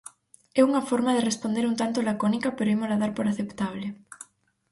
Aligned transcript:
É 0.59 0.61
unha 0.69 0.85
forma 0.89 1.11
de 1.13 1.25
responder 1.29 1.63
un 1.69 1.75
tanto 1.81 2.03
lacónica 2.07 2.49
pero 2.57 2.73
ímola 2.75 3.01
dar 3.01 3.11
por 3.17 3.25
aceptable. 3.27 3.87